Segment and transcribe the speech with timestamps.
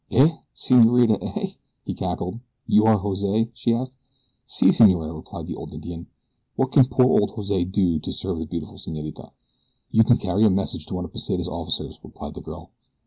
[0.09, 0.31] "Eh?
[0.55, 1.51] Senorita, eh?"
[1.85, 2.39] he cackled.
[2.65, 3.97] "You are Jose?" she asked.
[4.47, 6.07] "Si, senorita," replied the old Indian.
[6.55, 9.31] "What can poor old Jose do to serve the beautiful senorita?"
[9.91, 12.71] "You can carry a message to one of Pesita's officers," replied the girl.